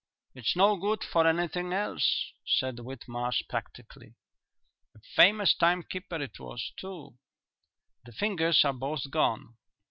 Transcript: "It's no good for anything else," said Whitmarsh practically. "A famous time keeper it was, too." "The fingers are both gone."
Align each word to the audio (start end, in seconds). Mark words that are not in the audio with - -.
"It's 0.33 0.55
no 0.55 0.77
good 0.77 1.03
for 1.03 1.27
anything 1.27 1.73
else," 1.73 2.31
said 2.43 2.79
Whitmarsh 2.79 3.43
practically. 3.47 4.15
"A 4.95 4.99
famous 5.15 5.53
time 5.53 5.83
keeper 5.83 6.15
it 6.19 6.39
was, 6.39 6.71
too." 6.75 7.19
"The 8.05 8.11
fingers 8.11 8.65
are 8.65 8.73
both 8.73 9.11
gone." 9.11 9.57